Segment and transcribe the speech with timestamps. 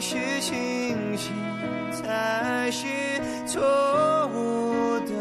[0.00, 1.30] 是清醒
[1.92, 2.86] 才是
[3.46, 3.60] 错
[4.34, 5.12] 误的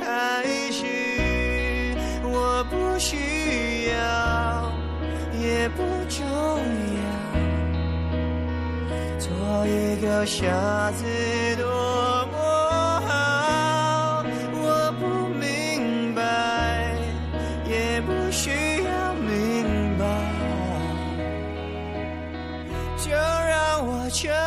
[0.00, 0.86] 开始。
[2.22, 4.72] 我不需要
[5.38, 7.36] 也不重要。
[9.18, 11.04] 做一个傻子
[11.58, 12.15] 多
[24.24, 24.45] 让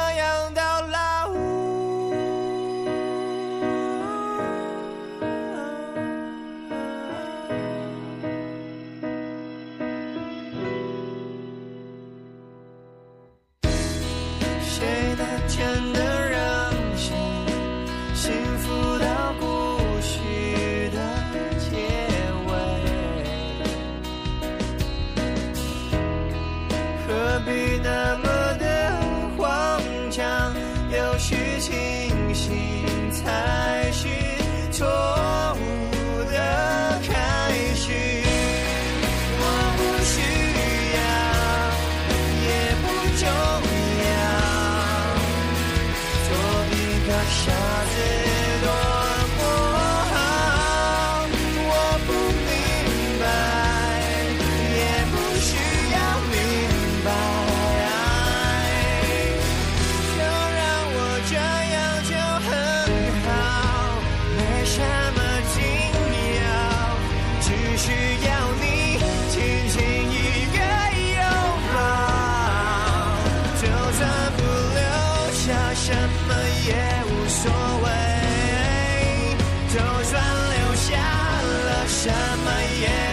[81.99, 82.09] 了什
[82.45, 83.08] 么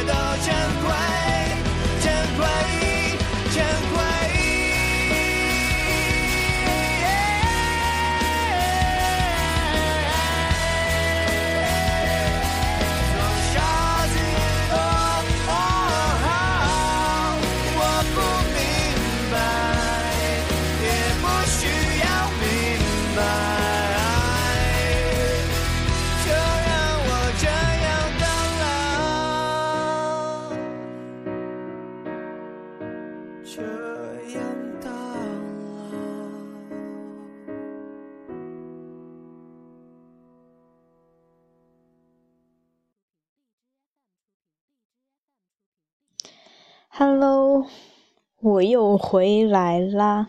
[48.47, 50.29] 我又回来啦！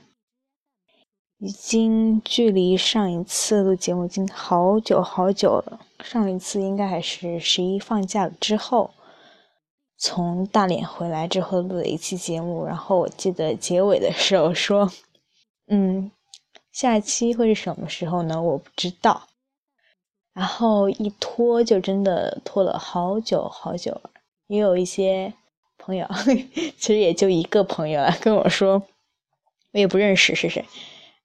[1.38, 5.82] 已经距离上一次录节目已经好久好久了。
[6.04, 8.90] 上一次应该还是十一放假之后，
[10.00, 12.66] 从大连回来之后录的一期节目。
[12.66, 14.92] 然后我记得结尾的时候说
[15.70, 16.10] ：“嗯，
[16.72, 18.42] 下期会是什么时候呢？
[18.42, 19.28] 我不知道。”
[20.34, 24.02] 然后一拖就真的拖了好久好久，
[24.48, 25.36] 也有一些。
[25.88, 26.06] 朋友，
[26.78, 28.84] 其实也就一个朋友啊，跟我说，
[29.72, 30.66] 我也不认识是谁，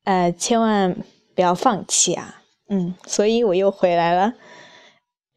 [0.04, 0.96] 呃，千万
[1.34, 4.34] 不要放弃啊，嗯，所以我又回来了。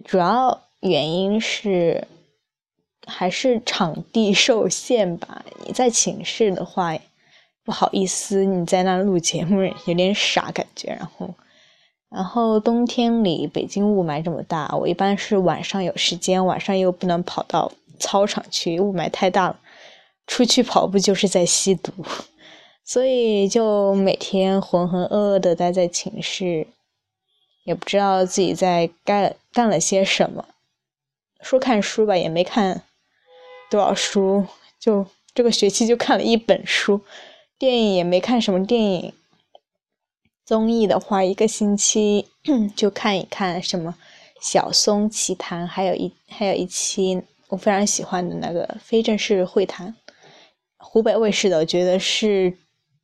[0.03, 2.07] 主要原因是
[3.07, 5.43] 还是场地受限吧。
[5.65, 6.95] 你在寝室的话，
[7.63, 10.89] 不好意思，你在那录节目有点傻感觉。
[10.89, 11.33] 然后，
[12.11, 17.71] 然后冬天里北京雾霾这么大，我一般是晚上有时间，晚上又不能跑到。
[17.99, 19.59] 操场去，雾霾太大了，
[20.27, 21.91] 出去跑步就是在吸毒，
[22.83, 26.67] 所以就每天浑浑噩噩的待在寝室，
[27.63, 30.45] 也不知道自己在干干了些什么。
[31.41, 32.83] 说看书吧，也没看
[33.69, 34.45] 多少书，
[34.79, 37.01] 就这个学期就看了一本书，
[37.59, 39.13] 电影也没看什么电影。
[40.43, 42.27] 综艺的话，一个星期
[42.75, 43.95] 就看一看什么
[44.47, 47.23] 《小松奇谈》，还有一还有一期。
[47.57, 49.95] 非常喜欢的那个非正式会谈，
[50.77, 52.57] 湖北卫视的，我觉得是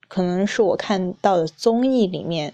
[0.07, 2.53] 可能是我看到的综艺里面，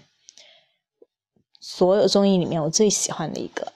[1.60, 3.72] 所有综艺里面我最喜欢的一个，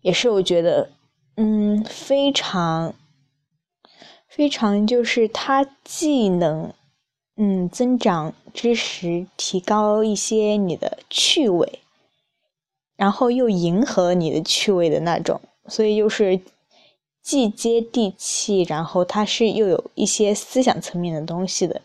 [0.00, 0.90] 也是我觉得
[1.36, 2.94] 嗯非常
[4.26, 6.72] 非常就是它既能
[7.36, 11.80] 嗯增长知识，提高一些你的趣味，
[12.96, 16.40] 然后又迎合你的趣味的那种，所以就是。
[17.28, 21.78] 既接地气，然后它是又有一些思想层面的东西的，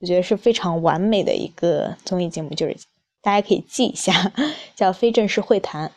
[0.00, 2.76] 我觉得是非常完美的一个综艺节目，就是
[3.22, 4.12] 大家可以记一下，
[4.76, 5.88] 叫《非正式会谈》。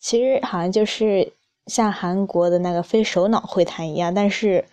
[0.00, 1.34] 其实好像就是
[1.66, 4.64] 像韩国的那个非首脑会谈一样，但是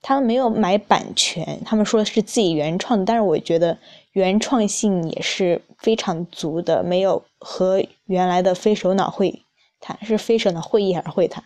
[0.00, 3.76] 他们没有买版权，他们说是自己原创，但是我觉得
[4.12, 9.42] 原创性也是非常足的，没有和原来的非首脑会
[9.80, 11.42] 谈是非首脑会议还是会谈。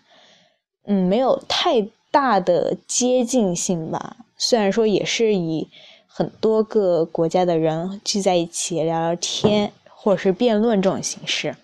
[0.86, 4.16] 嗯，没有太大的接近性吧。
[4.38, 5.68] 虽然说也是以
[6.06, 11.56] 很多个国家的人聚在一起聊聊天，或者是辩论这种形式。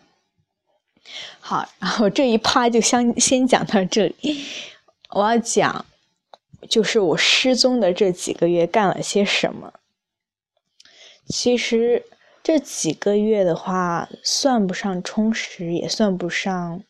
[1.41, 4.45] 好，然后这一趴就先先讲到这里。
[5.11, 5.85] 我要讲，
[6.69, 9.75] 就是我失踪的这几个月干了些什么。
[11.27, 12.05] 其实
[12.43, 16.83] 这几个月的话，算不上充实，也算不上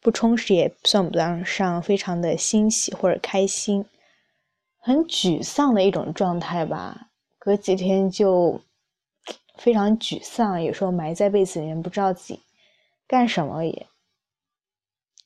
[0.00, 3.84] 不充实，也算不上非常的欣喜或者开心，
[4.78, 7.08] 很沮丧的一种状态吧。
[7.38, 8.60] 隔几天就
[9.56, 12.40] 非常沮丧，有时候埋在被子里面，不知道自己
[13.06, 13.86] 干什么也。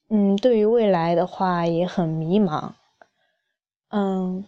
[0.09, 2.73] 嗯，对于未来的话也很迷茫。
[3.89, 4.45] 嗯，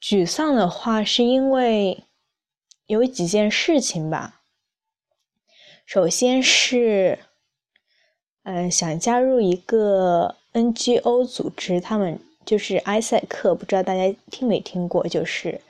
[0.00, 2.04] 沮丧的话是因为。
[2.86, 4.40] 有几件事情吧，
[5.84, 7.18] 首先是，
[8.50, 15.60] 嗯，想加入一个 NGO 组织，他们就是埃塞克，不知道大家听没听过，就是，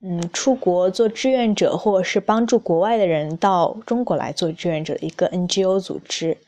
[0.00, 6.38] 嗯，出国做志愿者，或者是帮助国外的人到中国来做志愿者的一个 NGO 组织。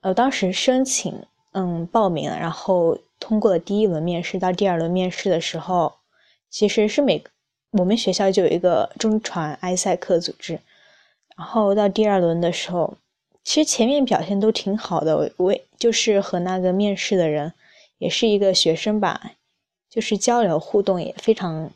[0.00, 1.22] 呃，当时申请，
[1.52, 5.92] 嗯，报名，然后通过了第一轮面试，到第二轮面试的时候，
[6.50, 7.22] 其实是每。
[7.78, 10.58] 我们学校就有一个中传埃塞克组织，
[11.36, 12.94] 然后到第二轮的时候，
[13.44, 17.52] 其实前面表现都挺好的，我就是和那个面试的人，
[17.98, 19.32] 也是一个学生吧，
[19.88, 21.70] 就是交流互动也非常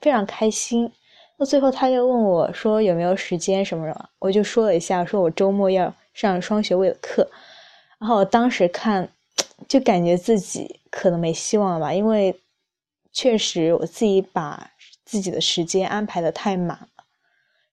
[0.00, 0.92] 非常开心。
[1.38, 7.28] 那最后他又问我说有没有时间什么什么，我就说了一下，说我周末要上双学位的课，
[7.98, 9.08] 然后我当时看
[9.66, 12.38] 就感觉自己可能没希望了吧，因为
[13.10, 14.70] 确实我自己把。
[15.08, 17.04] 自己的时间安排的太满了，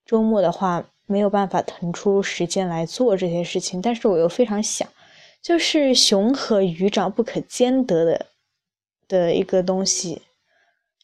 [0.05, 3.81] 周末的话没有办法腾出时间来做这些事情。
[3.81, 4.87] 但是我又非常想，
[5.41, 8.25] 就是熊和鱼长不可兼得的
[9.07, 10.21] 的一个东西，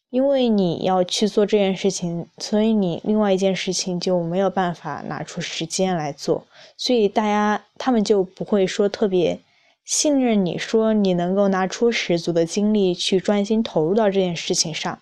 [0.09, 6.45] 因为你要去做这件事情，所以你另外一件事情就没有办法拿出时间来做，
[6.77, 9.39] 所以大家他们就不会说特别
[9.85, 14.99] 信任你，说你能够拿出十足的精力去专心投入到这件事情上。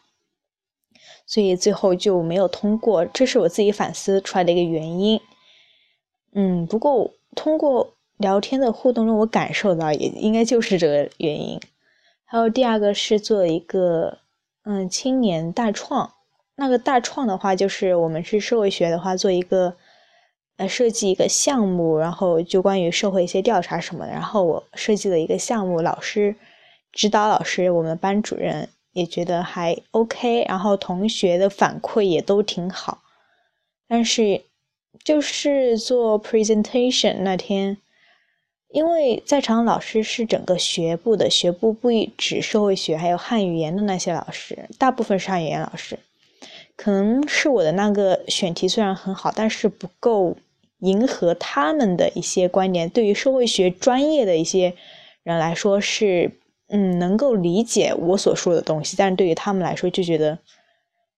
[1.28, 5.20] 所以最后就没有通过，这是我自己反思出来的一个原因。
[6.34, 11.60] 嗯，不过通过聊天的互动中，我感受到也应该就是这个原因。
[12.24, 14.20] 还有第二个是做一个
[14.64, 16.14] 嗯青年大创，
[16.56, 19.76] 那个大创的话就是我们是社会学的话做一个
[20.56, 24.12] 呃设计一个项目，然后就关于社会一些调查什么的。
[24.14, 26.36] 然后我设计了一个项目，老师
[26.94, 28.70] 指导老师，我们班主任。
[28.98, 33.04] 也觉得还 OK，然后同学的反馈也都挺好，
[33.88, 34.42] 但是
[35.04, 37.78] 就是做 presentation 那天，
[38.70, 46.00] 因为在场老师是整个学部的，学部不止社会学，还有汉语言的那些老师，大部分是汉语言老师，
[46.76, 50.36] 可能是我的那个选题虽然很好，但是不够
[50.80, 54.74] 迎合他们的一些观点，对于社会学专业的一些
[55.22, 56.32] 人来说是。
[56.70, 60.38] 嗯，能够理解我所说的东西，但是对于他们来说就觉得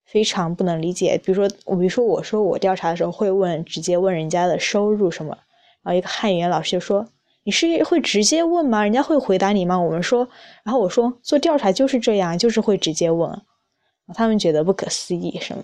[0.06, 1.20] 非常不能理解。
[1.24, 5.36] 比如说，我比如说我说我调查的时候会问，直接问人家的收入什么，
[5.82, 7.08] 然后一个汉语言老师就说
[7.44, 8.84] ：“你是会直接问吗？
[8.84, 10.28] 人家会回答你吗？”我们说，
[10.64, 13.42] 然后我说做调查就是这样，就是会直接问。
[14.14, 15.64] 他们觉得不可思议，什么？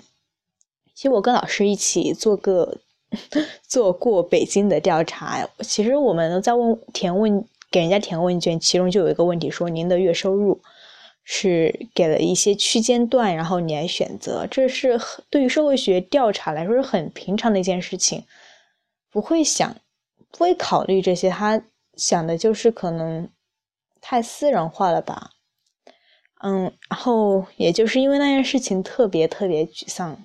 [0.95, 2.77] 其实我跟老师一起做个
[3.67, 7.45] 做过北京的调查，其实我们在问填问。
[7.75, 10.61] 给人家填问卷，其中就有一个问题说您的月收入
[11.25, 14.47] 是给了一些区间段，然后你来选择。
[14.49, 14.97] 这是
[15.29, 18.23] 对于社会学调查来说是很平常的一件事情，
[19.11, 19.75] 不会想，
[20.31, 21.29] 不会考虑这些。
[21.29, 21.61] 他
[21.97, 23.27] 想的就是可能
[23.99, 25.31] 太私人化了吧。
[26.41, 30.17] 嗯，然后也就是因为那件事情特别特别沮丧，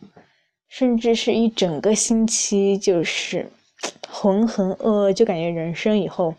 [0.68, 3.50] 甚至是一整个星期就是
[4.08, 6.32] 浑浑噩噩，就感觉人生以后。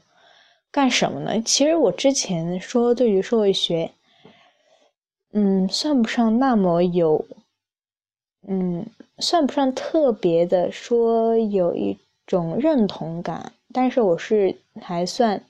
[0.72, 1.42] 干什么呢？
[1.42, 3.92] 其实我之前说对于社会学，
[5.34, 7.26] 嗯，算不上那么有，
[8.48, 8.86] 嗯，
[9.18, 15.44] 算不上特别的说有一种认同感，但是我是还算，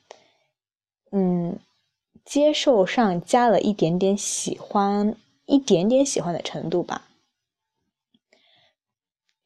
[1.11, 1.59] 嗯，
[2.25, 7.09] 接受上加了一点点喜欢，一点点喜欢的程度吧。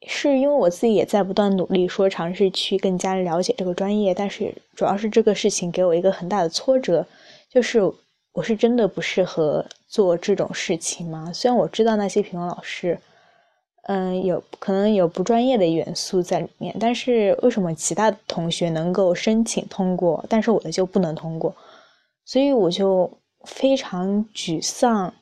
[0.07, 7.05] 是因为我自己也在不断努力，说尝试去更加了解这个专业，但是主要是这个事情给我一个很大的挫折，
[7.50, 7.81] 就是
[8.33, 11.31] 我是真的不适合做这种事情吗？
[11.33, 13.00] 虽然我知道那些评委老师，
[13.83, 21.55] 嗯，有可能有不专业的元素在里面，但是为什么其他同学能够申请通过，但是我的就不能通过？
[22.25, 23.09] 所以我就
[23.45, 25.13] 非常沮丧，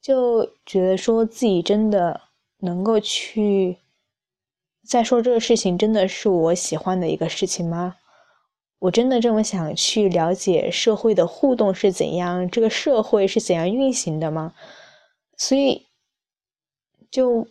[0.00, 2.20] 就觉得说自己真的
[2.58, 3.76] 能够去
[4.86, 7.96] 再说这个事情，真的是我喜欢的一个事情吗？
[8.78, 14.54] 我真的这么想去了解社会的互动是怎样，这个社会是怎样运行的吗？
[15.36, 15.86] 所以
[17.10, 17.48] 就。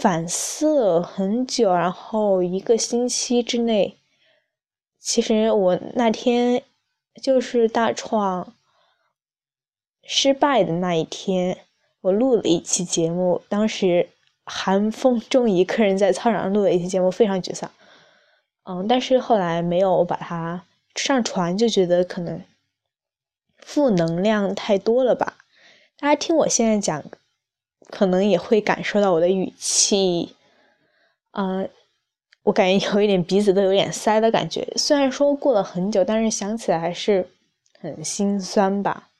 [0.00, 3.98] 反思了很久，然后一个星期之内，
[4.98, 6.62] 其实我那天
[7.22, 8.54] 就是大创
[10.02, 11.58] 失败的那一天，
[12.00, 13.42] 我录了一期节目。
[13.50, 14.08] 当时
[14.44, 17.70] 寒风 中一个人在操场上录的一期节目，非常沮丧。
[18.64, 22.42] 嗯，但是后来没有把它上传，就觉得可能
[23.58, 25.38] 负能量太多了吧。
[25.98, 27.04] 大家听我现在讲。
[27.90, 30.34] 可能也会感受到我的语气，
[31.32, 31.68] 嗯，
[32.42, 34.66] 我感觉有一点鼻子都有点塞的感觉。
[34.74, 37.28] 虽然说过了很久，但是想起来还是
[37.78, 39.10] 很心酸吧。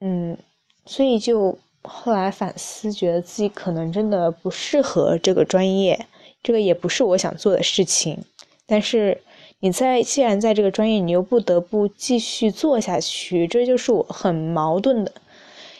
[0.00, 0.36] 嗯，
[0.84, 6.06] 所以就后来反思，觉得自己可能真的不适合这个专业，
[6.42, 8.24] 这个也不是我想做的事情。
[8.66, 9.20] 但是
[9.60, 15.12] 你在既然在这个专业，你又不得不继续做下去，这就是我很矛盾的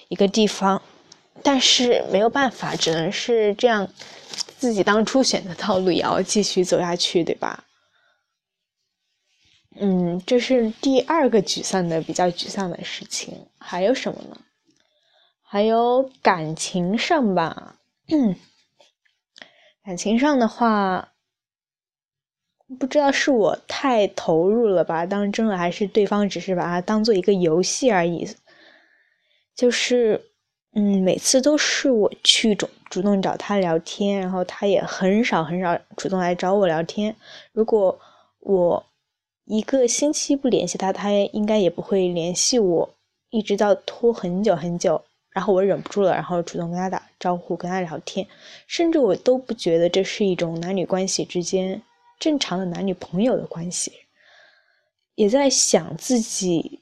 [0.08, 0.82] 一个地方。
[1.44, 3.88] 但是没有办法，只能是这样，
[4.58, 7.64] 自己当初选的道路也要继续走下去，对吧？
[9.80, 13.34] 嗯，这是第二个沮丧的比较沮丧的事情。
[13.58, 14.36] 还有什么呢？
[15.52, 17.76] 还有感情上吧，
[19.84, 21.12] 感情上的话，
[22.80, 28.26] 不知道是我太投入了吧，当真了，还是对方只是把它当做一个游戏而已，
[29.54, 30.30] 就是。
[30.74, 37.14] 嗯，每次都是我去主主动找他聊天，然后他也很少很少主动来找我聊天。
[37.52, 38.00] 如果
[38.40, 38.86] 我
[39.44, 42.94] 一个星期不联系他，他应该也不会联系我，
[43.28, 48.26] 一直到拖很久很久，然后我忍不住了，然后主动跟他打招呼，跟他聊天，
[48.66, 51.82] 甚至我都不觉得这是一种男女关系之间
[52.18, 53.92] 正常的男女朋友的关系，
[55.14, 56.80] 也在想自己。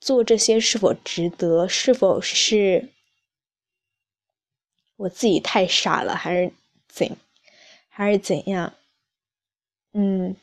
[0.00, 1.68] 做这些是否值得？
[1.68, 2.88] 是否是
[4.96, 6.50] 我自己太傻了，还是
[6.88, 7.18] 怎，
[7.90, 8.72] 还是怎样？
[9.92, 10.34] 嗯，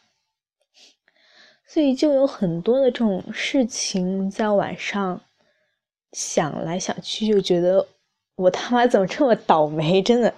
[1.66, 5.24] 所以就有很多的这种事情在晚上
[6.12, 7.88] 想来想去，就觉得
[8.36, 10.02] 我他妈怎么这么倒霉？
[10.02, 10.34] 真的，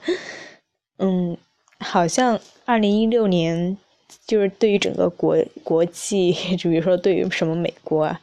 [0.98, 1.38] 嗯，
[1.80, 3.78] 好像二零一六年
[4.26, 8.20] 就是对于整个国国际，就比如说对于什么美国啊。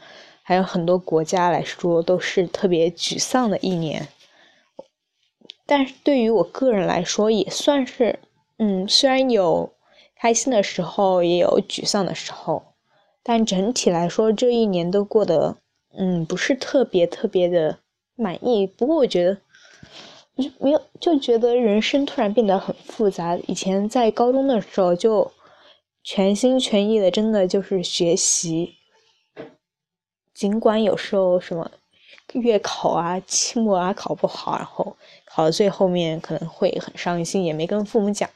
[0.49, 4.07] 还有很多国家来说都是特别沮丧的一年，
[5.67, 8.21] 但是对于我个人来说也算是，
[8.59, 9.73] 嗯，虽然有
[10.15, 12.62] 开心的时候，也有沮丧的时候，
[13.25, 15.57] 但整体来说这一年都过得，
[15.99, 17.79] 嗯，不是特别特别的
[18.15, 18.67] 满意。
[18.67, 19.35] 不过我觉得，
[20.43, 23.37] 就没有就觉得人生突然变得很复杂。
[23.47, 25.33] 以前在高中的时候就
[26.03, 28.75] 全心全意的，真的就是学习。
[30.35, 31.71] 尽管有时候什么
[32.35, 38.29] 月考啊、期末啊考不好，然后考到最后面可能会很伤心，也没跟父母讲。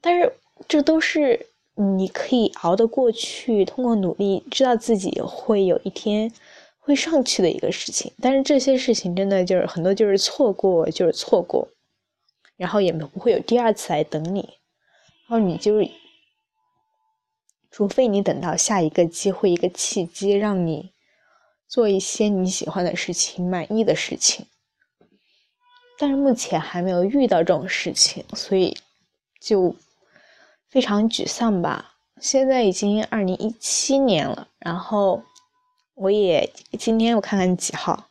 [0.00, 0.32] 但是
[0.66, 6.32] 这都是你可以熬得过去，通过努力，知道自己会有一天
[6.84, 8.12] 会上去的一个事情。
[8.20, 11.68] 但是这些事情真的就是很多就是错过，就是错过，
[12.56, 14.40] 然后也不会有第二次来等你，
[15.26, 15.74] 然后你就
[17.70, 20.92] 除非你等到下一个机会、一个契机，让你。
[21.66, 24.46] 做一些你喜欢的事情、满意的事情，
[25.98, 28.76] 但是目前还没有遇到这种事情，所以
[29.40, 29.74] 就
[30.68, 31.96] 非常沮丧吧。
[32.20, 35.24] 现在已经二零一七年了，然后
[35.94, 38.08] 我也今天我看看几号，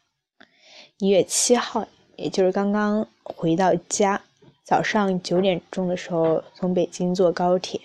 [0.98, 4.22] 一月七号，也就是刚刚回到家，
[4.64, 7.82] 早上九点钟的时候从北京坐高铁，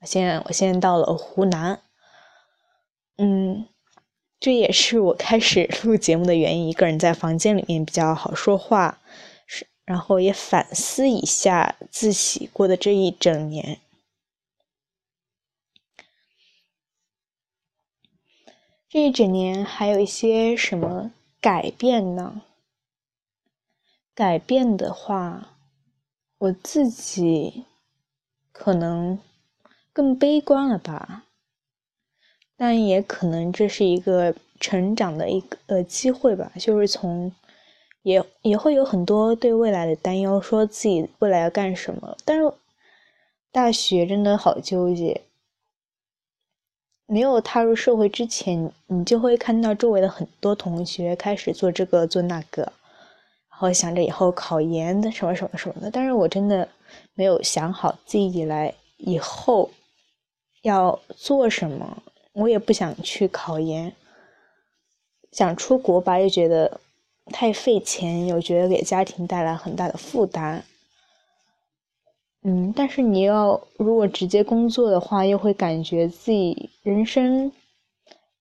[0.00, 1.80] 我现在我现在到了湖南，
[3.16, 3.66] 嗯。
[4.42, 6.66] 这也是我开始录节目的原因。
[6.66, 8.98] 一个人在房间里面比较好说话，
[9.46, 13.80] 是，然后也反思一下自己过的这一整年。
[18.92, 22.42] 这一整年还有一些什么改变呢？
[24.16, 25.50] 改变的话，
[26.38, 27.66] 我自己
[28.50, 29.20] 可能
[29.92, 31.22] 更悲观了吧。
[32.56, 37.32] 但也可能这是一个成长的一个机会吧，就是从
[38.02, 42.16] 也也会有很多对未来的担忧，说自己未来要干什么。
[42.24, 42.52] 但是
[43.52, 45.22] 大学真的好纠结，
[47.10, 52.62] 没有踏入社会之前，你就会看到周围的很多同学开始做这个做那个，
[53.50, 55.90] 然后想着以后考研的什么什么什么的。
[55.90, 56.68] 但是我真的
[57.14, 59.68] 没有想好自己以来以后
[60.62, 62.00] 要做什么，
[62.32, 63.92] 我也不想去考研，
[65.32, 66.80] 想出国吧，又觉得
[67.32, 70.64] 太费钱，又觉得给家庭带来很大的负担。
[72.42, 77.52] 嗯，但是你要如果直接工作的话，又会感觉自己人生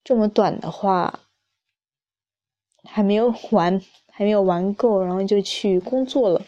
[0.03, 1.19] 这么短的话，
[2.83, 6.41] 还没有玩， 还没有玩够，然后就去工作了，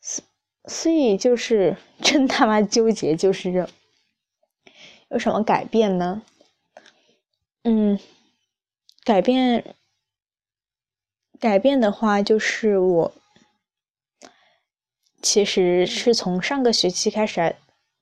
[0.00, 0.24] 所
[0.64, 3.68] 所以就是 真他妈纠结，就是这
[5.10, 6.22] 有什么改变呢？
[7.62, 7.96] 嗯，
[9.04, 9.76] 改变
[11.38, 13.12] 改变的话，就是我。
[15.22, 17.54] 其实是从上个学期开始，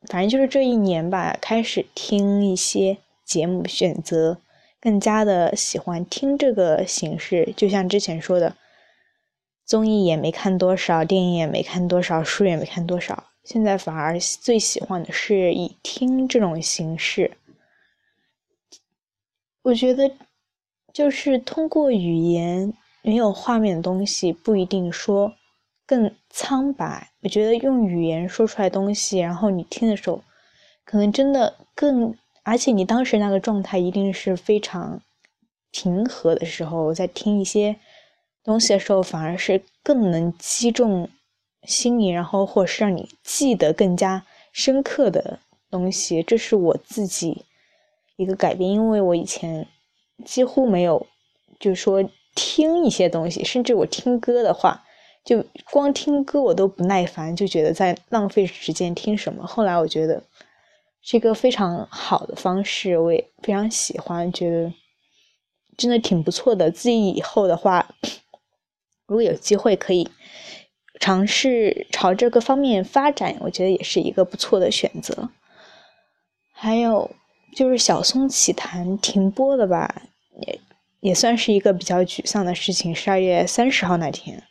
[0.08, 4.38] 反正就是这一年吧，开始听一些节目，选择
[4.80, 7.52] 更加的喜欢听这个形式。
[7.56, 8.54] 就像之前说的，
[9.64, 17.32] 综艺也没看多少，电影也没看多少，书也没看多少，现在反而最喜欢的是以听这种形式。
[19.62, 20.10] 我觉得，
[20.94, 25.34] 就是通过语言没有画面的东西，不一定说。
[25.88, 30.22] 更苍白，我觉得用语言说出来东西，然后你听的时候，
[30.84, 35.00] 可能真的更，而且你当时那个状态一定是非常
[35.70, 37.74] 平和的时候，在听一些
[38.44, 41.08] 东西的时候，反而是更能击中
[41.62, 45.38] 心里，然后或是让你记得更加深刻的
[45.70, 46.22] 东西。
[46.22, 47.46] 这是我自己
[48.16, 49.66] 一个改变，因为我以前
[50.26, 51.06] 几乎没有，
[51.58, 54.84] 就是说听一些东西，甚至我听歌的话。
[55.28, 59.46] 就光听歌我都不耐烦，就觉得在浪费时间听什么。
[59.46, 60.22] 后来我觉得
[61.02, 64.72] 是一个非常好的方式，我也非常喜欢，觉得
[65.76, 66.70] 真的挺不错的。
[66.70, 67.94] 自己以后的话，
[69.04, 70.08] 如果有机会可以
[70.98, 75.28] 尝试朝这个方面发展，我觉得也是一个不错的选择。
[76.52, 77.10] 还有
[77.54, 80.00] 就是小松奇谈停播了吧，
[80.40, 80.58] 也
[81.00, 82.94] 也算是一个比较沮丧的事情。
[82.94, 84.42] 十二月三十号那天。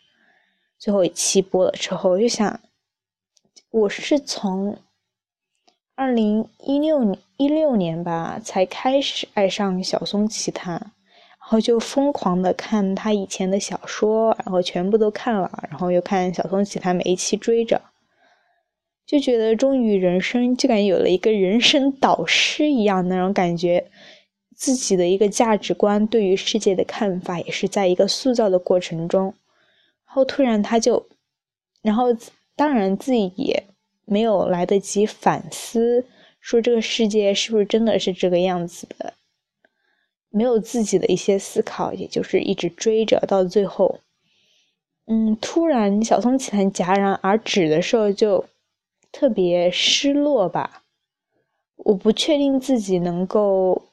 [0.80, 2.60] 最后一期播了之后，我就想，
[3.72, 4.78] 我是从
[5.96, 10.92] 二零一六一六年吧才开始爱上小松奇谈，然
[11.40, 17.82] 后就疯狂的看他以前的小说，然后全部都看了，然后又看小松奇谈每一期追着，
[19.06, 23.90] 就觉得终于人生就感觉有了一个人生导师一样那种感觉，
[24.56, 29.34] 自己的一个价值观对于世界的看法也是在一个塑造的过程中。
[30.18, 31.06] 然后突然他就，
[31.84, 32.06] 然后
[32.56, 33.68] 当然自己也
[34.04, 36.08] 没有来得及反思，
[36.40, 39.14] 说这个世界是不是真的是这个样子的，
[40.32, 44.00] 没有自己的一些思考，也就是一直追着到最后，
[45.06, 48.44] 嗯，突然小松奇谈戛然而止的时候，就
[49.12, 50.82] 特别失落吧。
[51.76, 53.84] 我不确定自己能够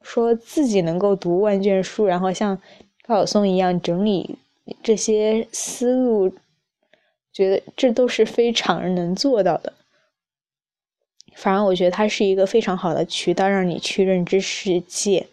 [0.00, 2.56] 说自己能够读万卷书，然后像
[3.04, 4.38] 高晓松一样整理。
[4.82, 6.34] 这些思路，
[7.32, 9.72] 觉得这都是非常能做到的。
[11.34, 15.28] 反而我觉得它是一个非常好的渠道，让你去认知世界。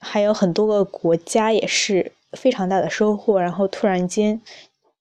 [0.00, 3.40] 还有很多个国家也是非常大的收获。
[3.40, 4.40] 然后突然间，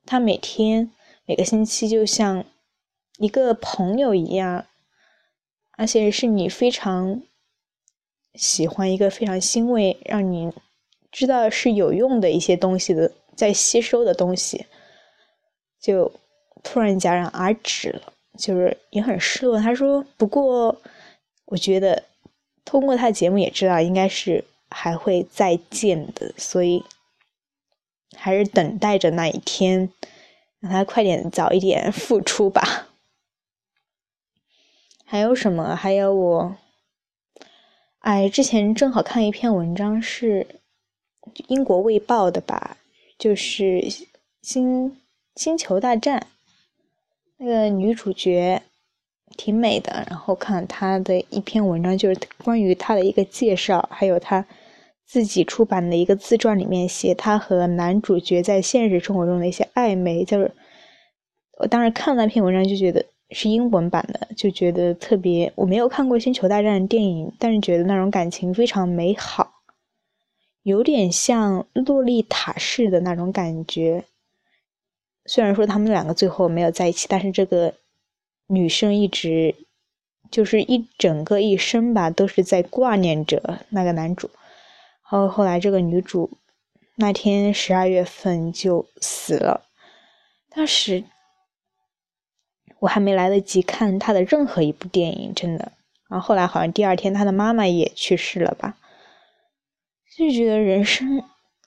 [0.06, 0.92] 他每天
[1.26, 2.44] 每个星期就像
[3.18, 4.66] 一个朋友一样，
[5.78, 7.22] 而且是你非常
[8.34, 10.52] 喜欢一个非常欣慰，让你。
[11.18, 14.68] 知道是有用的一些东西的，在吸收的东西，
[15.82, 16.12] 就
[16.62, 19.60] 突然戛然而止了，就是也很失落。
[19.60, 20.80] 他说：“不过，
[21.46, 22.04] 我觉得
[22.64, 26.84] 通过他的节目也知道，应该是还会再见的，所以
[28.16, 29.92] 还是等待着那一天，
[30.60, 32.90] 让他快点早一点复出吧。”
[35.04, 35.76] 还有什么？
[35.76, 36.56] 还有我，
[38.02, 40.46] 哎，之前正好看一篇文章是。
[41.48, 42.78] 英国卫报的吧，
[43.18, 43.64] 就是
[44.42, 44.98] 《星
[45.36, 46.20] 星球大战》
[47.38, 48.62] 那个女主角
[49.36, 54.46] 挺美的，然后看她的一篇文章，就是关于她的一个介绍，还有她
[55.06, 60.24] 自己出版的一个自传，里面写她和男主角在现实生活中的一些暧昧。
[60.24, 60.52] 就是
[61.60, 65.52] 我当时看那篇文章就觉得是英文版的，就觉得特别。
[65.56, 69.57] 我没有看过《星球大战》电影，但是觉得那种感情非常美好。
[70.68, 74.04] 有点像洛丽塔式的那种感觉，
[75.26, 77.74] 虽然说他们两个最后没有在一起，但是这个
[78.48, 79.56] 女生一直
[80.30, 84.30] 就是一整个一生吧，都是在挂念着那个男主。
[85.10, 86.30] 然后后来这个女主
[86.96, 89.64] 那天十二月份就死了，
[90.50, 91.06] 当时
[92.80, 95.72] 我还没来得及看她的任何一部电影，真的。
[96.10, 98.76] 然后后来好像第二天她的妈妈也去世了吧，
[100.18, 101.24] 就觉得人生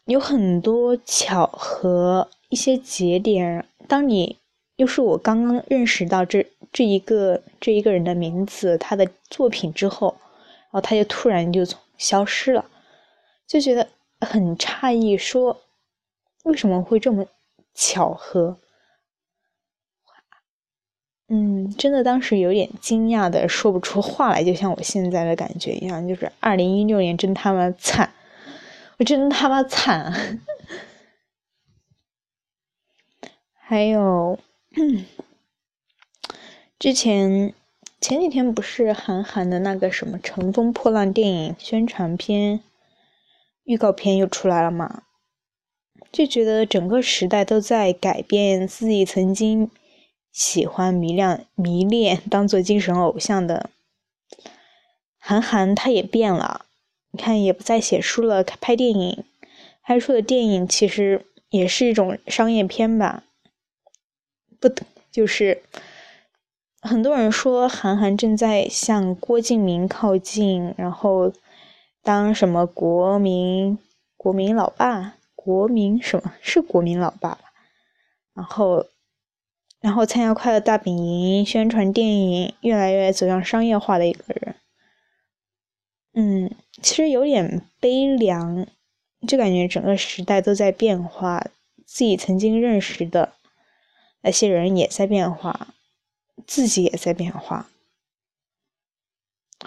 [0.07, 3.65] 有很多巧合，一些节点。
[3.87, 4.39] 当你
[4.75, 11.65] 又是我刚刚认识到这这一个这一个人的名字，他的作品之后，然后他就突然就
[11.97, 12.65] 消失了，
[13.47, 13.87] 就觉得
[14.21, 15.61] 很诧异，说
[16.43, 17.25] 为什么会这么
[17.73, 18.59] 巧合？
[21.29, 28.13] 嗯，真的当时有点惊讶的说不出话来，就像我现在的感觉一样，就是二零一六年真他妈惨，
[29.01, 30.13] 我真他妈惨。
[33.57, 34.39] 还有，
[36.79, 37.55] 之前
[37.99, 42.61] 前几天不是韩寒的那个什么《乘风破浪》电影宣传片、
[43.65, 45.05] 预告片又出来了嘛？
[46.13, 49.71] 就觉得整个时代都在改变自己曾经。
[50.31, 53.71] 喜欢迷恋迷恋当做精神偶像的
[55.19, 56.67] 韩寒，他也变了。
[57.13, 59.25] 你看，也不再写书了，拍电影，
[59.83, 63.25] 拍出的电影其实也是一种商业片吧？
[64.61, 64.69] 不，
[65.11, 65.63] 就是
[66.81, 71.33] 很多人说韩寒正在向郭敬明靠近，然后
[72.03, 73.79] 当什么国民
[74.17, 77.41] 国民老爸，国民什么是国民老爸吧？
[78.35, 78.87] 然后。
[79.83, 84.55] 然后参加《快乐大本营》，宣传电影，越来越走向商业化的一个人。
[86.13, 86.51] 嗯，
[86.83, 88.67] 其实有点悲凉，
[89.27, 91.47] 就感觉整个时代都在变化，
[91.87, 93.33] 自己曾经认识的
[94.23, 95.75] 那些人也在变化，
[96.47, 97.71] 自己也在变化，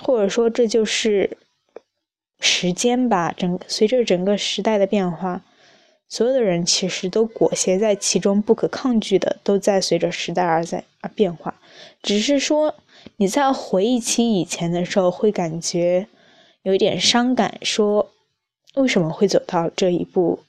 [0.02, 1.38] 或者说这就是
[2.40, 3.32] 时间吧。
[3.32, 5.44] 整随着整个时代的变化。
[6.10, 11.60] 所有的人其实都裹挟在其中，不可抗拒的都在随着时代而在而变化。
[12.04, 12.76] 只是说
[13.18, 16.08] 你在回忆起以前的时候，会感觉
[16.64, 18.12] 有一点伤感，说
[18.76, 20.40] 为什么会走到这一步？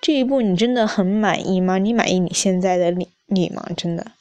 [0.00, 1.78] 这一步你真的很满意吗？
[1.78, 3.68] 你满意你现在的你你吗？
[3.76, 4.12] 真的？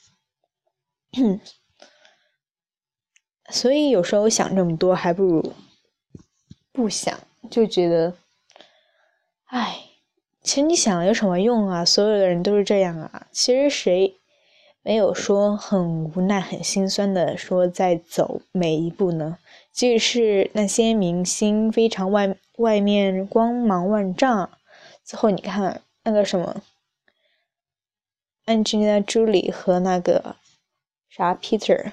[3.50, 5.54] 所以有时候想这么多，还不如
[6.72, 8.16] 不想，就觉得。
[9.46, 9.86] 唉，
[10.44, 11.86] 其实你想有什么用啊？
[11.86, 13.28] 所有的人都是这样啊。
[13.32, 14.18] 其实谁
[14.82, 19.38] 没有说很无奈、很心酸的说在走每一步呢？
[19.78, 24.50] 即使是那些明星非常外外面光芒万丈，
[25.04, 26.64] 最后你看那个什么
[28.48, 30.38] ，Angelina Jolie 和那个
[31.08, 31.92] 啥 Peter，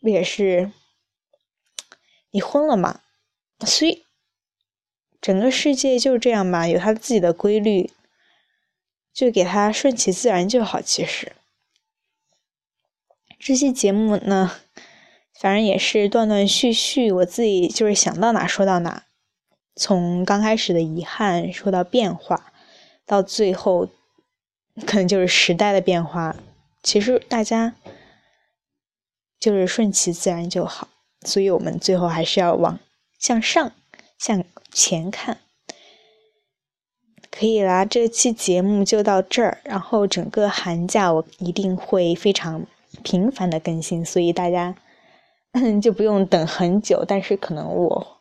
[0.00, 0.72] 不也是
[2.30, 3.02] 离婚了嘛？
[3.66, 4.06] 所以。
[5.20, 7.92] 整个世界就这样吧，有它自己的规律，
[9.12, 10.80] 就给它顺其自然就好。
[10.80, 11.32] 其实，
[13.38, 14.52] 这期节目呢，
[15.40, 19.04] 反正也是断断续续，我自己就是想到哪说到哪，
[19.74, 22.52] 从刚开始的遗憾说到变化，
[23.06, 23.88] 到最后
[24.86, 26.36] 可能就是时代的变化。
[26.82, 27.74] 其实大家
[29.38, 30.88] 就是顺其自然就好，
[31.22, 32.78] 所以我们最后还是要往
[33.18, 33.72] 向上。
[34.18, 35.38] 向前看，
[37.30, 37.86] 可以啦。
[37.86, 42.66] 这期节目就到这儿，然后整个寒假我一定会非常
[43.02, 44.76] 频繁的更新，所以大家
[45.82, 47.04] 就不用等很久。
[47.06, 48.20] 但是可能我，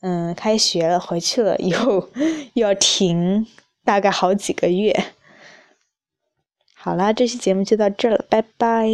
[0.00, 2.08] 嗯，开学了回去了以后
[2.54, 3.46] 又要停
[3.84, 4.94] 大概好几个月。
[6.74, 8.88] 好啦，这期节目就到这了，拜拜。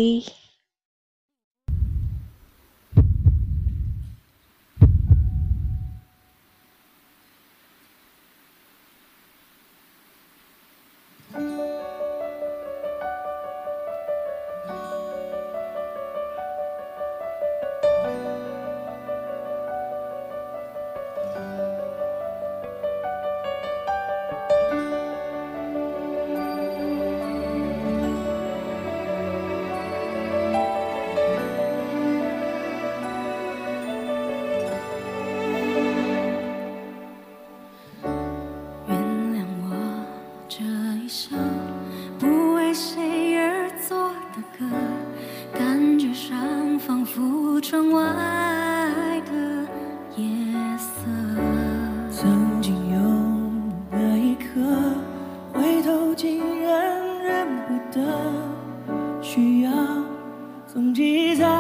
[57.96, 59.72] 的需要
[60.66, 61.55] 从记在。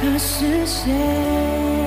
[0.00, 1.79] 他是谁？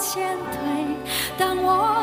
[0.00, 0.96] 前退
[1.36, 1.99] 当我